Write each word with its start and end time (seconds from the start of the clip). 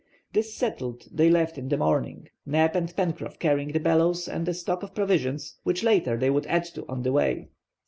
This 0.33 0.55
settled, 0.55 1.05
they 1.11 1.29
left 1.29 1.59
in 1.59 1.69
the 1.69 1.77
morning, 1.77 2.27
Neb 2.43 2.75
and 2.75 2.89
Pencroff 2.95 3.37
carrying 3.37 3.71
the 3.71 3.79
bellows 3.79 4.27
and 4.27 4.49
a 4.49 4.53
stock 4.55 4.81
of 4.81 4.95
provisions, 4.95 5.59
which 5.61 5.83
latter 5.83 6.17
they 6.17 6.31
would 6.31 6.47
add 6.47 6.65
to 6.73 6.87
on 6.89 7.03
the 7.03 7.11
way. 7.11 7.49